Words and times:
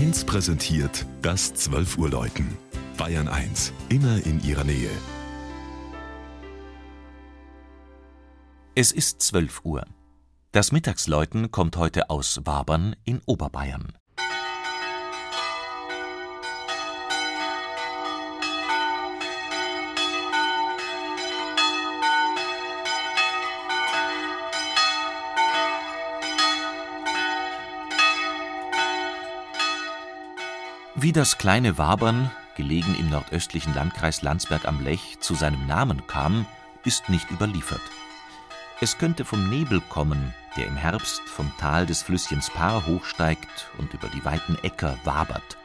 1 0.00 0.24
präsentiert 0.24 1.04
das 1.20 1.52
12 1.52 1.98
Uhr 1.98 2.08
Läuten. 2.08 2.56
Bayern 2.96 3.28
1, 3.28 3.70
immer 3.90 4.24
in 4.24 4.42
ihrer 4.42 4.64
Nähe. 4.64 4.88
Es 8.74 8.92
ist 8.92 9.20
12 9.20 9.62
Uhr. 9.62 9.84
Das 10.52 10.72
Mittagsläuten 10.72 11.50
kommt 11.50 11.76
heute 11.76 12.08
aus 12.08 12.40
Wabern 12.46 12.96
in 13.04 13.20
Oberbayern. 13.26 13.92
Wie 31.02 31.12
das 31.12 31.38
kleine 31.38 31.78
Wabern, 31.78 32.30
gelegen 32.58 32.94
im 32.94 33.08
nordöstlichen 33.08 33.72
Landkreis 33.72 34.20
Landsberg 34.20 34.68
am 34.68 34.84
Lech, 34.84 35.16
zu 35.20 35.34
seinem 35.34 35.66
Namen 35.66 36.06
kam, 36.06 36.44
ist 36.84 37.08
nicht 37.08 37.30
überliefert. 37.30 37.80
Es 38.82 38.98
könnte 38.98 39.24
vom 39.24 39.48
Nebel 39.48 39.80
kommen, 39.80 40.34
der 40.58 40.66
im 40.66 40.76
Herbst 40.76 41.22
vom 41.22 41.50
Tal 41.56 41.86
des 41.86 42.02
Flüsschens 42.02 42.50
Paar 42.50 42.84
hochsteigt 42.84 43.70
und 43.78 43.94
über 43.94 44.08
die 44.08 44.22
weiten 44.26 44.58
Äcker 44.62 44.98
wabert. 45.04 45.56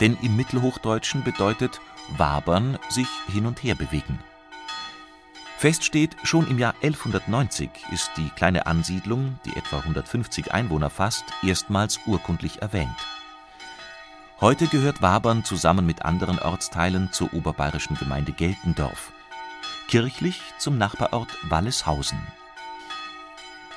Denn 0.00 0.16
im 0.22 0.34
Mittelhochdeutschen 0.34 1.24
bedeutet 1.24 1.82
wabern 2.16 2.78
sich 2.88 3.08
hin 3.26 3.44
und 3.44 3.62
her 3.62 3.74
bewegen. 3.74 4.18
Fest 5.58 5.84
steht, 5.84 6.16
schon 6.22 6.48
im 6.48 6.58
Jahr 6.58 6.74
1190 6.80 7.68
ist 7.92 8.12
die 8.16 8.30
kleine 8.30 8.66
Ansiedlung, 8.66 9.38
die 9.44 9.56
etwa 9.56 9.80
150 9.80 10.54
Einwohner 10.54 10.88
fasst, 10.88 11.24
erstmals 11.42 12.00
urkundlich 12.06 12.62
erwähnt. 12.62 12.96
Heute 14.44 14.66
gehört 14.66 15.00
Wabern 15.00 15.42
zusammen 15.42 15.86
mit 15.86 16.04
anderen 16.04 16.38
Ortsteilen 16.38 17.10
zur 17.12 17.32
oberbayerischen 17.32 17.96
Gemeinde 17.96 18.32
Geltendorf, 18.32 19.10
kirchlich 19.88 20.38
zum 20.58 20.76
Nachbarort 20.76 21.30
Walleshausen. 21.48 22.18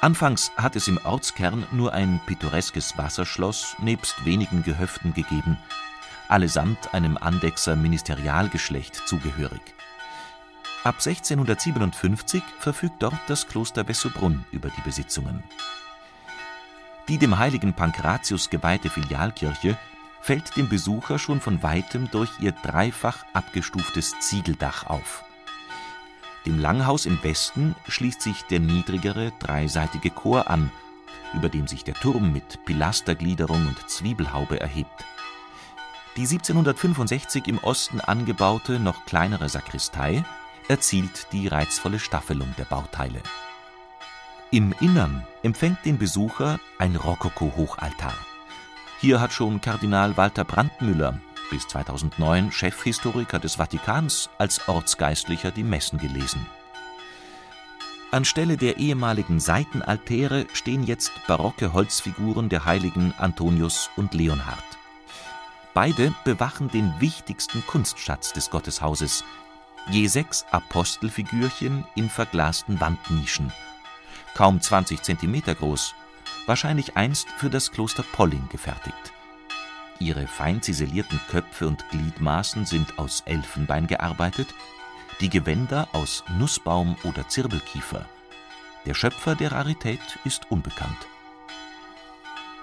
Anfangs 0.01 0.51
hat 0.57 0.75
es 0.75 0.89
im 0.89 0.99
Ortskern 1.05 1.65
nur 1.71 1.93
ein 1.93 2.19
pittoreskes 2.25 2.97
Wasserschloss 2.97 3.77
nebst 3.79 4.25
wenigen 4.25 4.61
Gehöften 4.61 5.13
gegeben, 5.13 5.57
allesamt 6.27 6.93
einem 6.93 7.15
Andechser 7.15 7.77
Ministerialgeschlecht 7.77 8.93
zugehörig. 9.07 9.61
Ab 10.83 10.95
1657 10.95 12.43
verfügt 12.59 13.01
dort 13.03 13.15
das 13.27 13.47
Kloster 13.47 13.87
Wessobrunn 13.87 14.43
über 14.51 14.67
die 14.67 14.81
Besitzungen. 14.81 15.45
Die 17.07 17.17
dem 17.17 17.37
heiligen 17.37 17.73
Pankratius 17.73 18.49
geweihte 18.49 18.89
Filialkirche 18.89 19.77
fällt 20.27 20.57
dem 20.57 20.67
Besucher 20.67 21.19
schon 21.19 21.39
von 21.39 21.63
weitem 21.63 22.11
durch 22.11 22.29
ihr 22.41 22.51
dreifach 22.51 23.23
abgestuftes 23.31 24.13
Ziegeldach 24.19 24.85
auf. 24.85 25.23
Dem 26.45 26.59
Langhaus 26.59 27.05
im 27.05 27.23
Westen 27.23 27.75
schließt 27.87 28.21
sich 28.21 28.41
der 28.43 28.59
niedrigere, 28.59 29.31
dreiseitige 29.39 30.09
Chor 30.09 30.49
an, 30.49 30.69
über 31.33 31.47
dem 31.47 31.65
sich 31.65 31.85
der 31.85 31.93
Turm 31.93 32.33
mit 32.33 32.65
Pilastergliederung 32.65 33.67
und 33.67 33.89
Zwiebelhaube 33.89 34.59
erhebt. 34.59 35.05
Die 36.17 36.23
1765 36.23 37.47
im 37.47 37.59
Osten 37.59 38.01
angebaute, 38.01 38.81
noch 38.81 39.05
kleinere 39.05 39.47
Sakristei 39.47 40.25
erzielt 40.67 41.27
die 41.31 41.47
reizvolle 41.47 41.99
Staffelung 41.99 42.53
der 42.57 42.65
Bauteile. 42.65 43.21
Im 44.51 44.75
Innern 44.81 45.25
empfängt 45.41 45.85
den 45.85 45.97
Besucher 45.97 46.59
ein 46.79 46.97
Rokoko-Hochaltar. 46.97 48.15
Hier 48.99 49.21
hat 49.21 49.31
schon 49.31 49.61
Kardinal 49.61 50.17
Walter 50.17 50.43
Brandmüller, 50.43 51.19
bis 51.51 51.67
2009 51.67 52.51
Chefhistoriker 52.51 53.37
des 53.37 53.55
Vatikans, 53.55 54.27
als 54.39 54.67
Ortsgeistlicher 54.67 55.51
die 55.51 55.63
Messen 55.63 55.99
gelesen. 55.99 56.43
Anstelle 58.09 58.57
der 58.57 58.77
ehemaligen 58.77 59.39
Seitenaltäre 59.39 60.47
stehen 60.51 60.83
jetzt 60.83 61.11
barocke 61.27 61.73
Holzfiguren 61.73 62.49
der 62.49 62.65
Heiligen 62.65 63.13
Antonius 63.19 63.91
und 63.97 64.15
Leonhard. 64.15 64.63
Beide 65.75 66.11
bewachen 66.23 66.69
den 66.69 66.91
wichtigsten 66.99 67.63
Kunstschatz 67.67 68.33
des 68.33 68.49
Gotteshauses, 68.49 69.23
je 69.91 70.07
sechs 70.07 70.43
Apostelfigürchen 70.49 71.85
in 71.93 72.09
verglasten 72.09 72.81
Wandnischen, 72.81 73.51
kaum 74.33 74.59
20 74.59 75.03
Zentimeter 75.03 75.53
groß 75.53 75.93
wahrscheinlich 76.47 76.97
einst 76.97 77.29
für 77.37 77.49
das 77.49 77.71
Kloster 77.71 78.03
Polling 78.03 78.49
gefertigt. 78.49 79.13
Ihre 79.99 80.27
fein 80.27 80.61
ziselierten 80.61 81.19
Köpfe 81.29 81.67
und 81.67 81.87
Gliedmaßen 81.89 82.65
sind 82.65 82.97
aus 82.97 83.21
Elfenbein 83.25 83.87
gearbeitet, 83.87 84.47
die 85.21 85.29
Gewänder 85.29 85.87
aus 85.93 86.23
Nussbaum 86.37 86.95
oder 87.03 87.27
Zirbelkiefer. 87.27 88.05
Der 88.85 88.93
Schöpfer 88.93 89.35
der 89.35 89.51
Rarität 89.51 90.19
ist 90.23 90.49
unbekannt. 90.51 91.07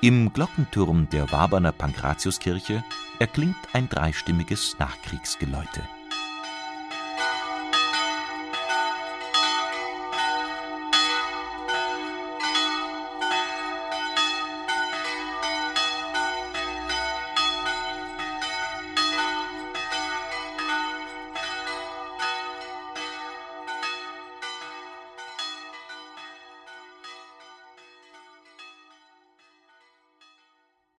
Im 0.01 0.33
Glockenturm 0.33 1.09
der 1.11 1.31
Waberner 1.33 1.73
Pankratiuskirche 1.73 2.85
erklingt 3.19 3.57
ein 3.73 3.89
dreistimmiges 3.89 4.77
Nachkriegsgeläute 4.79 5.83